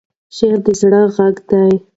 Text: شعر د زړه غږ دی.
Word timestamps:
شعر 0.35 0.57
د 0.65 0.67
زړه 0.79 1.01
غږ 1.15 1.35
دی. 1.49 1.71